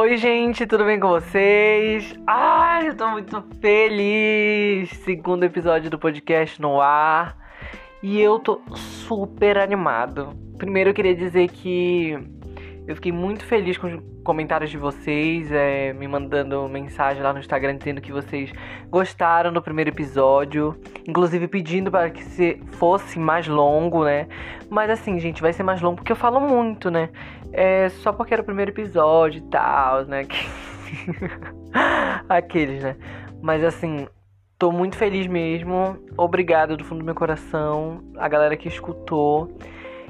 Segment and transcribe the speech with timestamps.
[0.00, 2.14] Oi, gente, tudo bem com vocês?
[2.24, 4.90] Ai, eu tô muito feliz!
[4.90, 7.36] Segundo episódio do podcast no ar.
[8.00, 10.38] E eu tô super animado.
[10.56, 12.16] Primeiro eu queria dizer que
[12.88, 17.38] eu fiquei muito feliz com os comentários de vocês, é, me mandando mensagem lá no
[17.38, 18.50] Instagram dizendo que vocês
[18.88, 20.74] gostaram do primeiro episódio,
[21.06, 24.26] inclusive pedindo para que se fosse mais longo, né?
[24.70, 27.10] Mas assim, gente, vai ser mais longo porque eu falo muito, né?
[27.52, 30.26] É só porque era o primeiro episódio e tal, né?
[32.26, 32.96] Aqueles, né?
[33.42, 34.08] Mas assim,
[34.58, 35.98] tô muito feliz mesmo.
[36.16, 39.54] Obrigado do fundo do meu coração, a galera que escutou.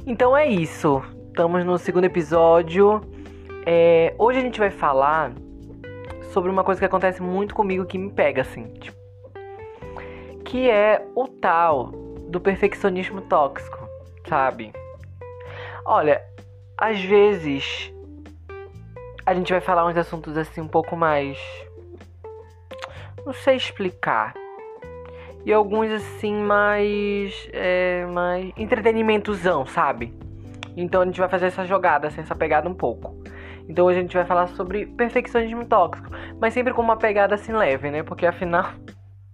[0.07, 1.03] Então é isso.
[1.39, 3.01] Estamos no segundo episódio.
[3.65, 5.33] É, hoje a gente vai falar
[6.33, 8.99] sobre uma coisa que acontece muito comigo que me pega assim, tipo,
[10.45, 11.93] que é o tal
[12.29, 13.79] do perfeccionismo tóxico,
[14.29, 14.73] sabe?
[15.85, 16.21] Olha,
[16.77, 17.95] às vezes
[19.25, 21.39] a gente vai falar uns assuntos assim um pouco mais
[23.25, 24.35] não sei explicar.
[25.47, 30.13] E alguns assim mais é, mais entretenimentozão, sabe?
[30.83, 33.21] Então a gente vai fazer essa jogada, assim, essa pegada um pouco.
[33.69, 36.09] Então hoje a gente vai falar sobre perfeccionismo tóxico,
[36.41, 38.05] mas sempre com uma pegada assim leve, né?
[38.05, 38.71] Porque afinal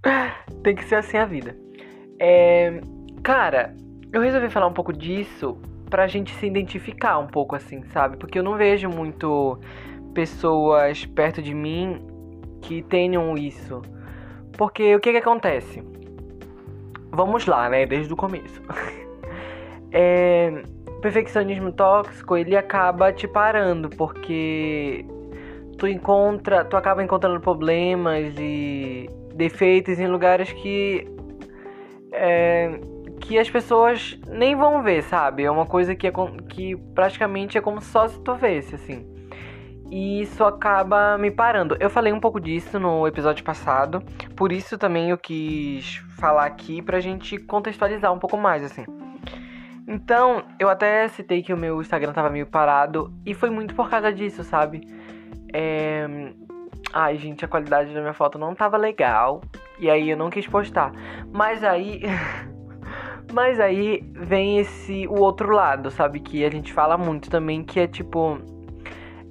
[0.64, 1.54] tem que ser assim a vida.
[2.18, 2.80] É...
[3.22, 3.74] Cara,
[4.10, 5.58] eu resolvi falar um pouco disso
[5.90, 8.16] pra gente se identificar um pouco assim, sabe?
[8.16, 9.58] Porque eu não vejo muito
[10.14, 12.00] pessoas perto de mim
[12.62, 13.82] que tenham isso.
[14.56, 15.82] Porque o que que acontece?
[17.12, 17.84] Vamos lá, né?
[17.84, 18.62] Desde o começo.
[19.92, 20.73] é
[21.04, 25.04] perfeccionismo tóxico, ele acaba te parando, porque
[25.76, 31.06] tu encontra, tu acaba encontrando problemas e defeitos em lugares que
[32.10, 32.80] é,
[33.20, 35.44] que as pessoas nem vão ver, sabe?
[35.44, 36.12] É uma coisa que, é,
[36.48, 39.06] que praticamente é como só se tu vesse, assim.
[39.90, 41.76] E isso acaba me parando.
[41.80, 44.02] Eu falei um pouco disso no episódio passado,
[44.34, 48.86] por isso também eu quis falar aqui pra gente contextualizar um pouco mais, assim.
[49.94, 53.88] Então, eu até citei que o meu Instagram tava meio parado e foi muito por
[53.88, 54.80] causa disso, sabe?
[55.52, 56.04] É...
[56.92, 59.40] Ai, gente, a qualidade da minha foto não tava legal
[59.78, 60.90] e aí eu não quis postar.
[61.32, 62.02] Mas aí.
[63.32, 66.18] Mas aí vem esse o outro lado, sabe?
[66.18, 68.38] Que a gente fala muito também, que é tipo.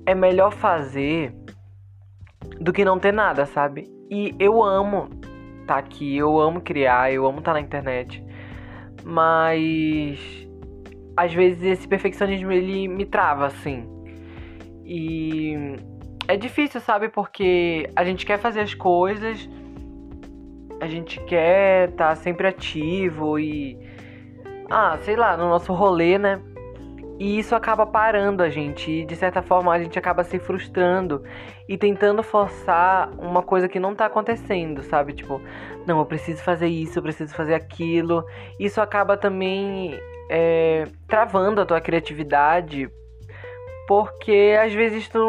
[0.05, 1.35] É melhor fazer
[2.59, 3.85] do que não ter nada, sabe?
[4.09, 5.09] E eu amo
[5.67, 8.23] tá aqui, eu amo criar, eu amo estar tá na internet.
[9.03, 10.43] Mas
[11.15, 13.87] às vezes esse perfeccionismo ele me trava assim.
[14.85, 15.75] E
[16.27, 17.09] é difícil, sabe?
[17.09, 19.49] Porque a gente quer fazer as coisas,
[20.79, 23.77] a gente quer estar tá sempre ativo e
[24.69, 26.41] ah, sei lá, no nosso rolê, né?
[27.19, 31.23] E isso acaba parando a gente, e de certa forma a gente acaba se frustrando
[31.69, 35.13] e tentando forçar uma coisa que não tá acontecendo, sabe?
[35.13, 35.39] Tipo,
[35.85, 38.25] não, eu preciso fazer isso, eu preciso fazer aquilo.
[38.59, 39.97] Isso acaba também
[40.29, 42.89] é, travando a tua criatividade,
[43.87, 45.19] porque às vezes tu,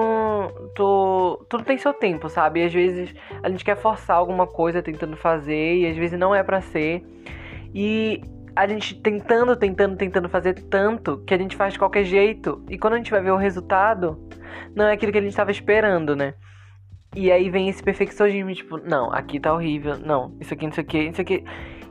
[0.75, 2.61] tu, tu não tem seu tempo, sabe?
[2.61, 6.35] E às vezes a gente quer forçar alguma coisa tentando fazer e às vezes não
[6.35, 7.05] é para ser.
[7.75, 8.23] E
[8.55, 12.65] a gente tentando, tentando, tentando fazer tanto que a gente faz de qualquer jeito.
[12.71, 14.19] E quando a gente vai ver o resultado,
[14.75, 16.35] não é aquilo que a gente estava esperando, né?
[17.17, 20.99] E aí vem esse perfeccionismo, tipo, não, aqui tá horrível, não, isso aqui, isso aqui,
[20.99, 21.45] isso aqui.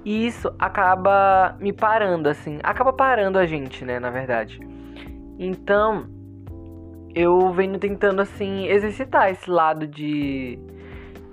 [0.06, 2.60] E isso acaba me parando, assim.
[2.62, 4.60] Acaba parando a gente, né, na verdade.
[5.40, 6.06] Então,
[7.16, 10.60] eu venho tentando, assim, exercitar esse lado de.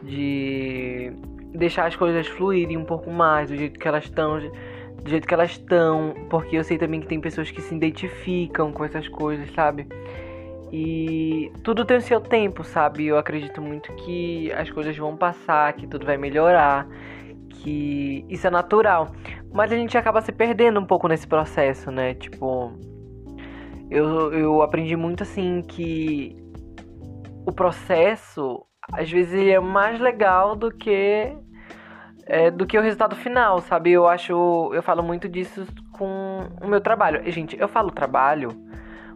[0.02, 1.12] de.
[1.52, 4.38] deixar as coisas fluírem um pouco mais do jeito que elas estão.
[4.38, 6.14] Do jeito que elas estão.
[6.28, 9.88] Porque eu sei também que tem pessoas que se identificam com essas coisas, sabe?
[10.72, 13.06] E tudo tem o seu tempo, sabe?
[13.06, 16.86] Eu acredito muito que as coisas vão passar, que tudo vai melhorar
[17.62, 19.08] que isso é natural.
[19.52, 22.14] Mas a gente acaba se perdendo um pouco nesse processo, né?
[22.14, 22.72] Tipo,
[23.90, 26.36] eu, eu aprendi muito assim que
[27.46, 31.32] o processo às vezes é mais legal do que
[32.26, 33.90] é, do que o resultado final, sabe?
[33.90, 37.22] Eu acho, eu falo muito disso com o meu trabalho.
[37.24, 38.50] E, gente, eu falo trabalho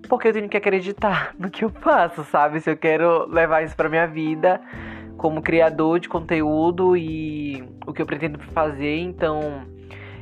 [0.08, 2.60] porque eu tenho que acreditar no que eu faço, sabe?
[2.60, 4.60] Se eu quero levar isso para minha vida,
[5.24, 9.62] como criador de conteúdo e o que eu pretendo fazer, então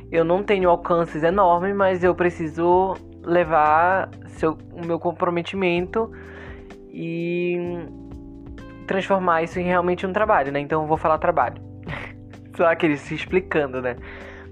[0.09, 6.09] eu não tenho alcances enormes, mas eu preciso levar seu, o meu comprometimento
[6.89, 7.57] e
[8.87, 10.61] transformar isso em realmente um trabalho, né?
[10.61, 11.61] Então eu vou falar trabalho.
[12.55, 13.97] Só aquele se explicando, né?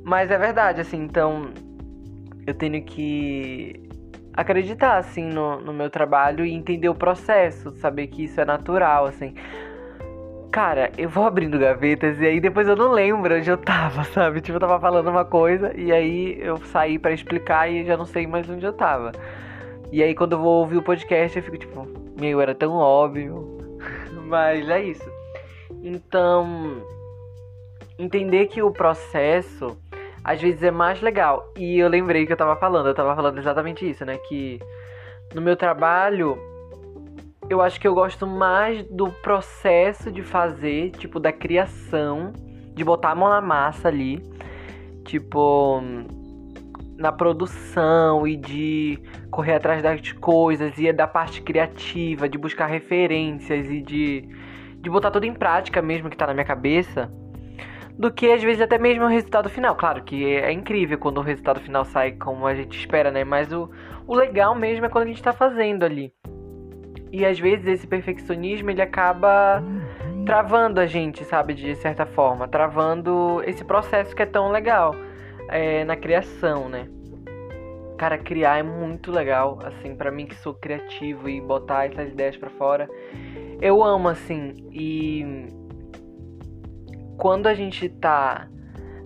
[0.04, 1.50] Mas é verdade, assim, então
[2.46, 3.90] eu tenho que
[4.34, 9.06] acreditar, assim, no, no meu trabalho e entender o processo, saber que isso é natural,
[9.06, 9.34] assim.
[10.52, 14.42] Cara, eu vou abrindo gavetas e aí depois eu não lembro onde eu tava, sabe?
[14.42, 18.06] Tipo, eu tava falando uma coisa e aí eu saí para explicar e já não
[18.06, 19.14] sei mais onde eu tava.
[19.94, 21.88] E aí quando eu vou ouvir o podcast eu fico tipo,
[22.20, 23.58] meu, era tão óbvio.
[24.28, 25.10] Mas é isso.
[25.82, 26.84] Então,
[27.98, 29.78] entender que o processo
[30.22, 31.50] às vezes é mais legal.
[31.58, 34.18] E eu lembrei que eu tava falando, eu tava falando exatamente isso, né?
[34.28, 34.60] Que
[35.34, 36.38] no meu trabalho,
[37.52, 42.32] eu acho que eu gosto mais do processo de fazer, tipo, da criação,
[42.74, 44.24] de botar a mão na massa ali,
[45.04, 45.84] tipo,
[46.98, 48.98] na produção e de
[49.30, 54.30] correr atrás das coisas e da parte criativa, de buscar referências e de,
[54.78, 57.12] de botar tudo em prática mesmo que tá na minha cabeça
[58.00, 59.76] do que às vezes até mesmo o resultado final.
[59.76, 63.26] Claro que é incrível quando o resultado final sai como a gente espera, né?
[63.26, 63.70] Mas o,
[64.08, 66.14] o legal mesmo é quando a gente tá fazendo ali.
[67.12, 69.62] E às vezes esse perfeccionismo ele acaba
[70.26, 71.54] travando a gente, sabe?
[71.54, 74.96] De certa forma, travando esse processo que é tão legal
[75.50, 76.88] é, na criação, né?
[77.98, 82.36] Cara, criar é muito legal, assim, para mim que sou criativo e botar essas ideias
[82.36, 82.90] para fora.
[83.62, 85.48] Eu amo, assim, e
[87.18, 88.48] quando a gente tá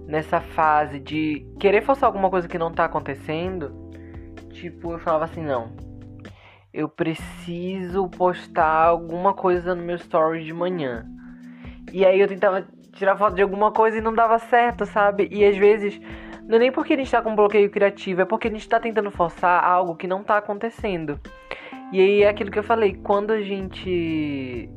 [0.07, 3.73] nessa fase de querer forçar alguma coisa que não tá acontecendo,
[4.51, 5.84] tipo, eu falava assim, não.
[6.75, 11.05] Eu preciso postar alguma coisa no meu story de manhã.
[11.93, 15.29] E aí eu tentava tirar foto de alguma coisa e não dava certo, sabe?
[15.31, 15.97] E às vezes
[16.45, 18.77] não é nem porque a gente tá com bloqueio criativo, é porque a gente tá
[18.77, 21.17] tentando forçar algo que não tá acontecendo.
[21.93, 24.69] E aí é aquilo que eu falei, quando a gente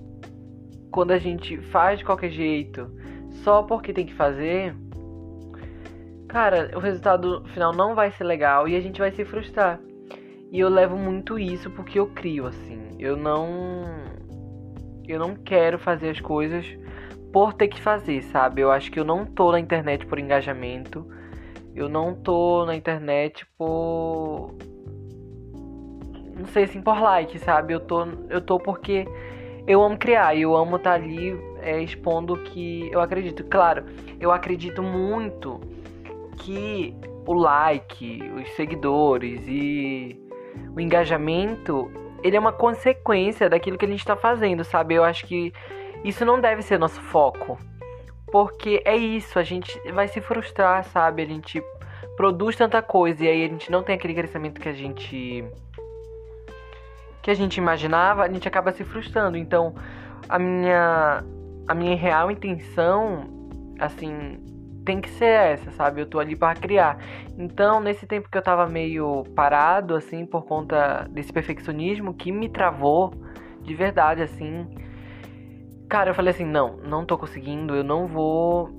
[0.92, 2.88] quando a gente faz de qualquer jeito,
[3.42, 4.72] só porque tem que fazer,
[6.28, 9.80] cara, o resultado final não vai ser legal e a gente vai se frustrar.
[10.50, 12.96] E eu levo muito isso porque eu crio assim.
[12.98, 13.48] Eu não
[15.06, 16.66] eu não quero fazer as coisas
[17.32, 18.60] por ter que fazer, sabe?
[18.62, 21.06] Eu acho que eu não tô na internet por engajamento.
[21.74, 24.54] Eu não tô na internet por
[26.36, 27.74] não sei assim por like, sabe?
[27.74, 29.06] Eu tô eu tô porque
[29.66, 33.44] eu amo criar, eu amo estar tá ali é, expondo que eu acredito.
[33.44, 33.84] Claro,
[34.18, 35.60] eu acredito muito
[36.38, 36.94] que
[37.26, 40.27] o like, os seguidores e
[40.74, 41.90] o engajamento,
[42.22, 44.94] ele é uma consequência daquilo que a gente está fazendo, sabe?
[44.94, 45.52] Eu acho que
[46.04, 47.58] isso não deve ser nosso foco.
[48.30, 51.22] Porque é isso, a gente vai se frustrar, sabe?
[51.22, 51.62] A gente
[52.16, 55.44] produz tanta coisa e aí a gente não tem aquele crescimento que a gente
[57.22, 59.36] que a gente imaginava, a gente acaba se frustrando.
[59.36, 59.74] Então,
[60.28, 61.24] a minha
[61.66, 63.28] a minha real intenção,
[63.78, 64.38] assim,
[64.88, 66.00] tem que ser essa, sabe?
[66.00, 66.98] Eu tô ali para criar.
[67.36, 72.48] Então, nesse tempo que eu tava meio parado, assim, por conta desse perfeccionismo que me
[72.48, 73.12] travou
[73.60, 74.66] de verdade, assim.
[75.90, 78.70] Cara, eu falei assim: não, não tô conseguindo, eu não vou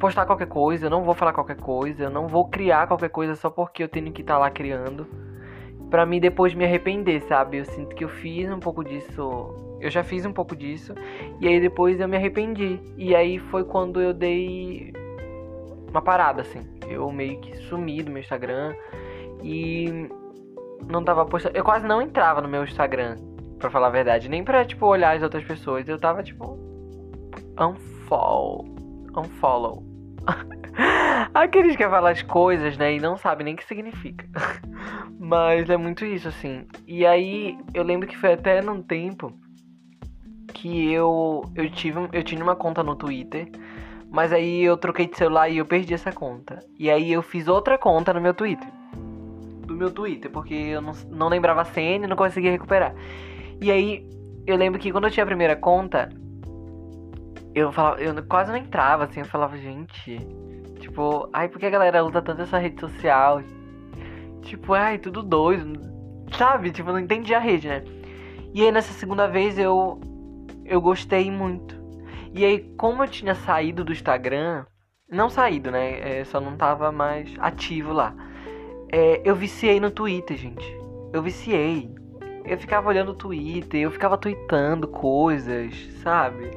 [0.00, 3.36] postar qualquer coisa, eu não vou falar qualquer coisa, eu não vou criar qualquer coisa
[3.36, 5.06] só porque eu tenho que estar tá lá criando.
[5.90, 7.58] Pra mim depois me arrepender, sabe?
[7.58, 10.94] Eu sinto que eu fiz um pouco disso eu já fiz um pouco disso.
[11.38, 12.80] E aí depois eu me arrependi.
[12.96, 14.94] E aí foi quando eu dei
[15.94, 16.60] uma parada, assim.
[16.88, 18.74] Eu meio que sumi do meu Instagram.
[19.42, 20.08] E
[20.88, 21.56] não tava postando.
[21.56, 23.16] Eu quase não entrava no meu Instagram,
[23.58, 24.28] pra falar a verdade.
[24.28, 25.88] Nem pra, tipo, olhar as outras pessoas.
[25.88, 26.58] Eu tava, tipo.
[27.58, 28.64] Unfollow.
[29.16, 29.84] Unfollow.
[31.32, 32.94] Aqueles que falar as coisas, né?
[32.94, 34.26] E não sabem nem o que significa.
[35.18, 36.66] Mas é muito isso, assim.
[36.86, 39.32] E aí, eu lembro que foi até num tempo
[40.52, 43.48] que eu eu tive eu tinha uma conta no Twitter,
[44.14, 46.64] mas aí eu troquei de celular e eu perdi essa conta.
[46.78, 48.68] E aí eu fiz outra conta no meu Twitter.
[49.66, 52.94] Do meu Twitter, porque eu não, não lembrava a senha e não conseguia recuperar.
[53.60, 54.08] E aí
[54.46, 56.10] eu lembro que quando eu tinha a primeira conta,
[57.56, 60.16] eu falava, eu quase não entrava assim, eu falava, gente,
[60.78, 63.42] tipo, ai, por que a galera usa tanto essa rede social?
[64.42, 65.80] Tipo, ai, tudo doido,
[66.38, 66.70] sabe?
[66.70, 67.82] Tipo, não entendi a rede, né?
[68.54, 70.00] E aí nessa segunda vez eu
[70.64, 71.83] eu gostei muito.
[72.34, 74.66] E aí, como eu tinha saído do Instagram,
[75.08, 76.18] não saído, né?
[76.18, 78.12] É, só não tava mais ativo lá.
[78.90, 80.66] É, eu viciei no Twitter, gente.
[81.12, 81.94] Eu viciei.
[82.44, 86.50] Eu ficava olhando o Twitter, eu ficava tweetando coisas, sabe?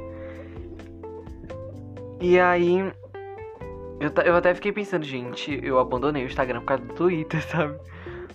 [2.19, 2.79] E aí.
[3.99, 7.79] Eu, eu até fiquei pensando, gente, eu abandonei o Instagram por causa do Twitter, sabe?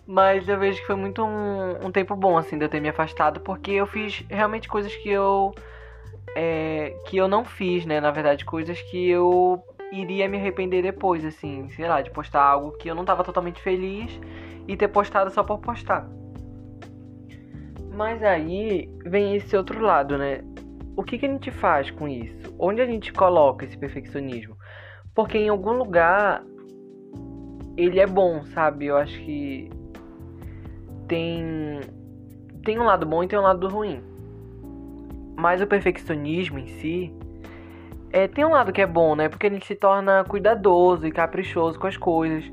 [0.06, 2.88] Mas eu vejo que foi muito um, um tempo bom, assim, de eu ter me
[2.88, 5.52] afastado, porque eu fiz realmente coisas que eu.
[6.34, 8.00] É, que eu não fiz, né?
[8.00, 9.62] Na verdade, coisas que eu
[9.92, 13.60] iria me arrepender depois, assim, sei lá, de postar algo que eu não tava totalmente
[13.60, 14.18] feliz
[14.66, 16.08] e ter postado só por postar.
[17.94, 20.42] Mas aí vem esse outro lado, né?
[20.96, 22.54] O que, que a gente faz com isso?
[22.58, 24.56] Onde a gente coloca esse perfeccionismo?
[25.14, 26.42] Porque em algum lugar
[27.76, 28.86] ele é bom, sabe?
[28.86, 29.70] Eu acho que
[31.06, 31.80] tem
[32.64, 34.02] tem um lado bom e tem um lado ruim.
[35.36, 37.12] Mas o perfeccionismo em si
[38.12, 39.28] é, tem um lado que é bom, né?
[39.28, 42.44] Porque gente se torna cuidadoso e caprichoso com as coisas.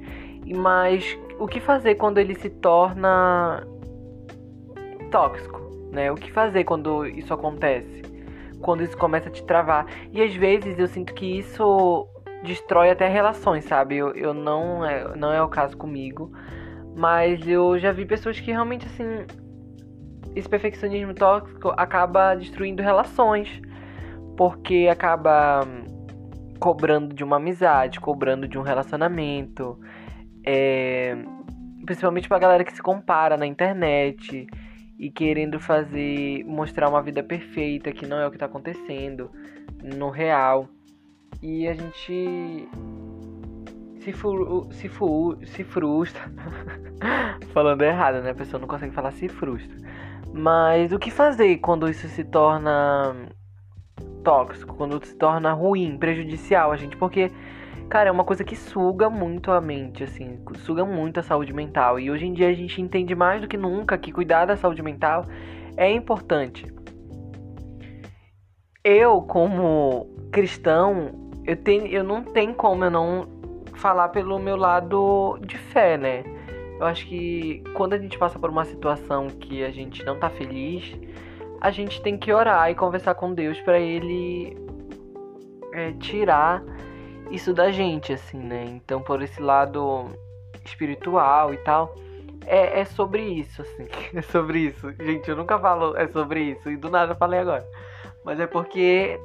[0.55, 3.65] Mas o que fazer quando ele se torna
[5.11, 5.59] tóxico,
[5.91, 6.11] né?
[6.11, 8.01] O que fazer quando isso acontece?
[8.61, 9.85] Quando isso começa a te travar.
[10.11, 12.07] E às vezes eu sinto que isso
[12.43, 13.97] destrói até relações, sabe?
[13.97, 16.31] Eu, eu não, é, não é o caso comigo.
[16.95, 19.25] Mas eu já vi pessoas que realmente, assim.
[20.39, 23.61] Esse perfeccionismo tóxico acaba destruindo relações.
[24.37, 25.67] Porque acaba
[26.59, 29.77] cobrando de uma amizade, cobrando de um relacionamento.
[30.45, 31.17] É,
[31.85, 34.47] principalmente pra galera que se compara na internet
[34.97, 39.29] e querendo fazer mostrar uma vida perfeita que não é o que está acontecendo
[39.83, 40.69] no real
[41.41, 42.69] e a gente
[43.99, 46.21] se fu se, fu se frustra
[47.53, 49.77] falando errado né a pessoa não consegue falar se frustra
[50.33, 53.15] mas o que fazer quando isso se torna
[54.23, 57.31] tóxico quando se torna ruim prejudicial a gente porque
[57.89, 61.99] Cara, é uma coisa que suga muito a mente, assim, suga muito a saúde mental.
[61.99, 64.83] E hoje em dia a gente entende mais do que nunca que cuidar da saúde
[64.83, 65.25] mental
[65.75, 66.71] é importante.
[68.83, 73.27] Eu, como cristão, eu, tenho, eu não tenho como eu não
[73.73, 76.23] falar pelo meu lado de fé, né?
[76.79, 80.29] Eu acho que quando a gente passa por uma situação que a gente não tá
[80.29, 80.95] feliz,
[81.59, 84.57] a gente tem que orar e conversar com Deus para ele
[85.73, 86.63] é, tirar
[87.31, 88.63] isso da gente, assim, né?
[88.65, 90.09] Então, por esse lado
[90.65, 91.93] espiritual e tal,
[92.45, 93.87] é, é sobre isso, assim.
[94.15, 94.91] É sobre isso.
[94.99, 97.67] Gente, eu nunca falo é sobre isso, e do nada falei agora.
[98.23, 99.19] Mas é porque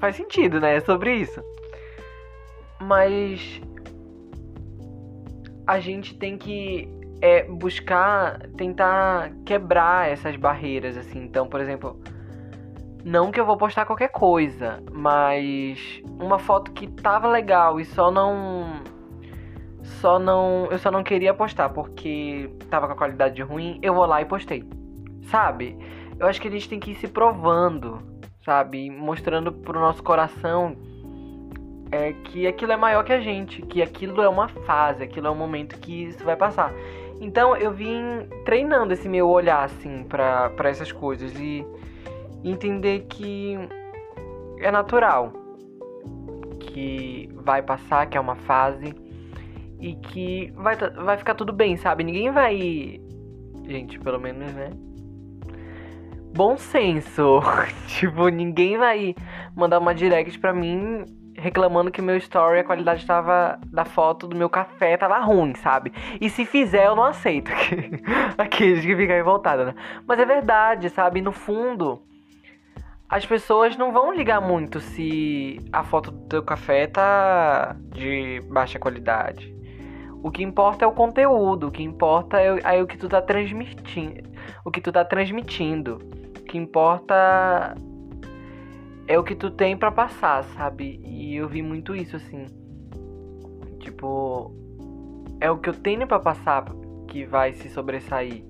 [0.00, 0.76] faz sentido, né?
[0.76, 1.42] É sobre isso.
[2.80, 3.60] Mas
[5.68, 6.88] a gente tem que
[7.20, 11.22] é, buscar, tentar quebrar essas barreiras, assim.
[11.22, 12.00] Então, por exemplo
[13.04, 18.10] não que eu vou postar qualquer coisa, mas uma foto que tava legal e só
[18.10, 18.82] não
[19.82, 24.04] só não, eu só não queria postar porque tava com a qualidade ruim, eu vou
[24.04, 24.64] lá e postei.
[25.22, 25.78] Sabe?
[26.18, 28.02] Eu acho que a gente tem que ir se provando,
[28.44, 28.90] sabe?
[28.90, 30.76] Mostrando pro nosso coração
[31.90, 35.30] é que aquilo é maior que a gente, que aquilo é uma fase, aquilo é
[35.30, 36.72] um momento que isso vai passar.
[37.20, 41.66] Então eu vim treinando esse meu olhar assim para essas coisas e
[42.44, 43.56] entender que
[44.60, 45.32] é natural,
[46.60, 48.94] que vai passar, que é uma fase
[49.80, 52.04] e que vai, vai ficar tudo bem, sabe?
[52.04, 53.00] Ninguém vai.
[53.66, 54.70] Gente, pelo menos, né?
[56.34, 57.40] Bom senso.
[57.88, 59.14] tipo, ninguém vai
[59.56, 61.04] mandar uma direct pra mim
[61.38, 65.92] reclamando que meu story, a qualidade tava da foto do meu café tava ruim, sabe?
[66.20, 67.50] E se fizer, eu não aceito.
[68.36, 69.74] Aqueles que ficam revoltados, né?
[70.06, 71.20] Mas é verdade, sabe?
[71.20, 72.02] No fundo,
[73.08, 78.78] as pessoas não vão ligar muito se a foto do teu café tá de baixa
[78.78, 79.56] qualidade.
[80.22, 83.22] O que importa é o conteúdo, o que importa é, é o que tu tá
[83.22, 84.28] transmitindo,
[84.64, 85.98] o que tu tá transmitindo.
[86.40, 87.76] O que importa
[89.08, 91.00] é o que tu tem para passar, sabe?
[91.02, 92.44] E eu vi muito isso assim.
[93.80, 94.54] Tipo,
[95.40, 96.66] é o que eu tenho para passar
[97.08, 98.44] que vai se sobressair,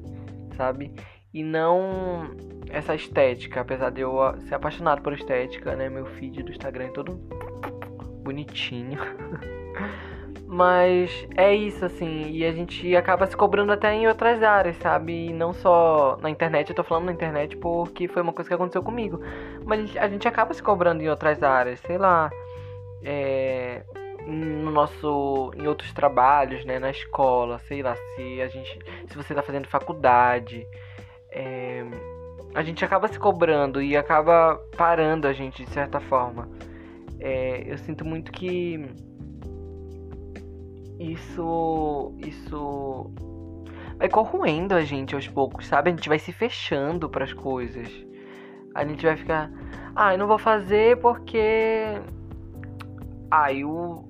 [0.56, 0.92] sabe?
[1.32, 2.34] E não
[2.70, 5.88] essa estética, apesar de eu ser apaixonado por estética, né?
[5.88, 7.14] Meu feed do Instagram é todo
[8.24, 8.98] bonitinho.
[10.50, 15.26] Mas é isso, assim, e a gente acaba se cobrando até em outras áreas, sabe?
[15.26, 18.54] E não só na internet, eu tô falando na internet porque foi uma coisa que
[18.54, 19.20] aconteceu comigo.
[19.66, 22.30] Mas a gente acaba se cobrando em outras áreas, sei lá.
[23.04, 23.84] É,
[24.26, 29.34] no nosso em outros trabalhos, né, na escola, sei lá, se a gente se você
[29.34, 30.66] tá fazendo faculdade,
[31.30, 31.84] é,
[32.54, 36.48] a gente acaba se cobrando e acaba parando a gente de certa forma.
[37.20, 39.07] É, eu sinto muito que
[40.98, 43.10] isso isso
[43.98, 45.90] vai corroendo a gente aos poucos, sabe?
[45.90, 47.88] A gente vai se fechando para as coisas.
[48.74, 49.50] A gente vai ficar,
[49.94, 52.00] ah, eu não vou fazer porque
[53.30, 54.08] ai, ah, o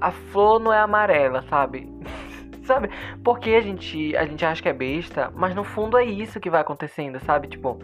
[0.00, 1.90] a flor não é amarela, sabe?
[2.62, 2.88] sabe?
[3.24, 6.50] Porque a gente, a gente acha que é besta, mas no fundo é isso que
[6.50, 7.48] vai acontecendo, sabe?
[7.48, 7.78] Tipo,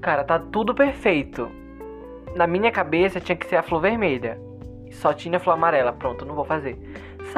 [0.00, 1.50] cara, tá tudo perfeito.
[2.34, 4.40] Na minha cabeça tinha que ser a flor vermelha.
[4.90, 5.92] Só tinha a flor amarela.
[5.92, 6.78] Pronto, não vou fazer.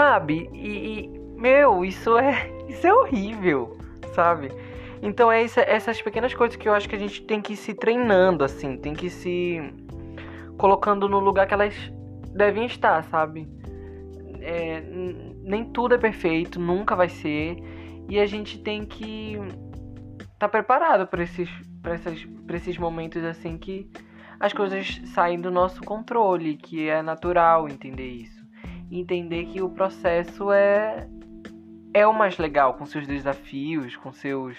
[0.01, 0.49] Sabe?
[0.55, 3.77] E, e meu, isso é, isso é horrível,
[4.15, 4.49] sabe?
[5.03, 7.57] Então é essa, essas pequenas coisas que eu acho que a gente tem que ir
[7.57, 9.61] se treinando, assim, tem que se
[10.57, 11.75] colocando no lugar que elas
[12.35, 13.47] devem estar, sabe?
[14.41, 14.81] É,
[15.43, 17.59] nem tudo é perfeito, nunca vai ser,
[18.09, 19.35] e a gente tem que
[20.19, 21.51] estar tá preparado para esses,
[21.83, 23.91] pra esses, pra esses momentos assim que
[24.39, 28.40] as coisas saem do nosso controle, que é natural entender isso.
[28.91, 31.07] Entender que o processo é
[31.93, 34.57] é o mais legal, com seus desafios, com seus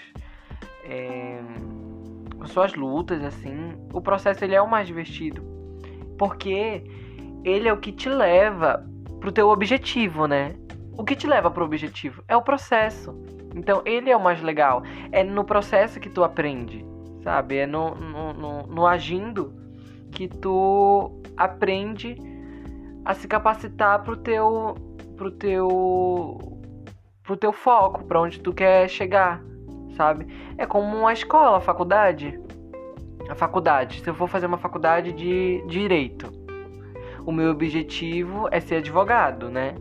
[0.84, 1.40] é,
[2.38, 3.74] com suas lutas, assim.
[3.92, 5.42] O processo ele é o mais divertido,
[6.18, 6.84] porque
[7.44, 8.86] ele é o que te leva
[9.20, 10.54] pro teu objetivo, né?
[10.96, 13.14] O que te leva pro objetivo é o processo.
[13.54, 14.82] Então ele é o mais legal.
[15.10, 16.84] É no processo que tu aprende,
[17.22, 17.56] sabe?
[17.56, 19.54] É no, no, no, no agindo
[20.10, 22.16] que tu aprende
[23.04, 24.74] a se capacitar pro teu
[25.16, 26.38] pro teu
[27.22, 29.42] pro teu foco, para onde tu quer chegar
[29.96, 30.26] sabe?
[30.58, 32.38] É como uma escola, a faculdade.
[33.28, 36.30] A faculdade, se eu for fazer uma faculdade de direito,
[37.24, 39.74] o meu objetivo é ser advogado, né?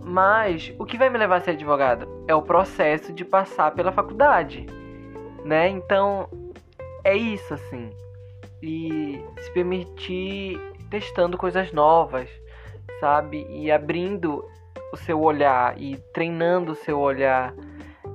[0.00, 3.92] Mas o que vai me levar a ser advogado é o processo de passar pela
[3.92, 4.66] faculdade,
[5.44, 5.68] né?
[5.68, 6.28] Então
[7.02, 7.90] é isso assim.
[8.62, 10.60] E se permitir
[10.90, 12.28] testando coisas novas,
[13.00, 13.46] sabe?
[13.50, 14.44] E abrindo
[14.92, 17.54] o seu olhar e treinando o seu olhar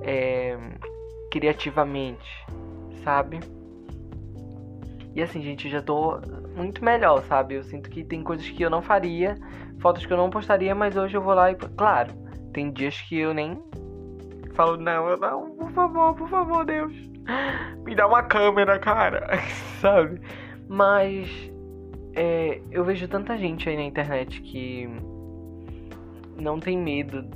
[0.02, 0.56] é,
[1.30, 2.46] criativamente,
[3.02, 3.40] sabe?
[5.14, 6.20] E assim, gente, já tô
[6.56, 7.54] muito melhor, sabe?
[7.54, 9.36] Eu sinto que tem coisas que eu não faria,
[9.80, 11.54] fotos que eu não postaria, mas hoje eu vou lá e.
[11.54, 12.12] Claro,
[12.52, 13.62] tem dias que eu nem
[14.54, 16.92] falo, não, não, por favor, por favor, Deus,
[17.84, 19.28] me dá uma câmera, cara,
[19.80, 20.20] sabe?
[20.68, 21.53] Mas
[22.14, 24.88] é, eu vejo tanta gente aí na internet que
[26.40, 27.28] não tem medo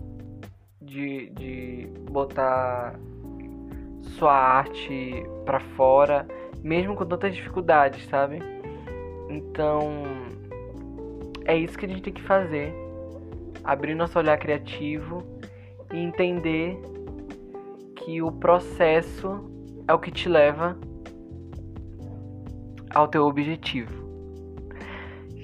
[0.80, 2.98] de, de botar
[4.18, 6.26] sua arte para fora,
[6.62, 8.38] mesmo com tantas dificuldades, sabe?
[9.28, 10.04] Então,
[11.44, 12.72] é isso que a gente tem que fazer.
[13.62, 15.22] Abrir nosso olhar criativo
[15.92, 16.80] e entender
[17.96, 19.50] que o processo
[19.86, 20.78] é o que te leva
[22.94, 24.07] ao teu objetivo.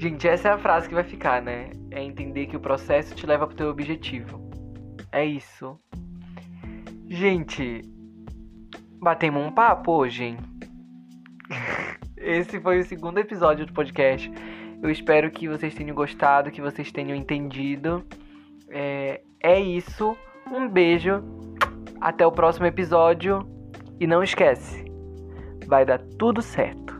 [0.05, 1.71] Gente, essa é a frase que vai ficar, né?
[1.91, 4.39] É entender que o processo te leva pro teu objetivo.
[5.11, 5.81] É isso.
[7.09, 7.81] Gente,
[9.01, 10.37] batemos um papo hoje, hein?
[12.19, 14.31] Esse foi o segundo episódio do podcast.
[14.83, 18.05] Eu espero que vocês tenham gostado, que vocês tenham entendido.
[18.69, 20.15] É, é isso.
[20.53, 21.25] Um beijo.
[21.99, 23.39] Até o próximo episódio.
[23.99, 24.85] E não esquece,
[25.67, 26.94] vai dar tudo certo.